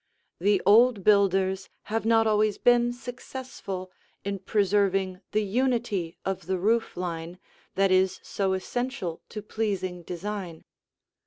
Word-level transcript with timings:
The 0.39 0.59
old 0.65 1.03
builders 1.03 1.69
have 1.83 2.07
not 2.07 2.25
always 2.25 2.57
been 2.57 2.91
successful 2.91 3.91
in 4.25 4.39
preserving 4.39 5.21
the 5.31 5.43
unity 5.43 6.17
of 6.25 6.47
the 6.47 6.57
roof 6.57 6.97
line 6.97 7.37
that 7.75 7.91
is 7.91 8.19
so 8.23 8.53
essential 8.53 9.21
to 9.29 9.43
pleasing 9.43 10.01
design. 10.01 10.63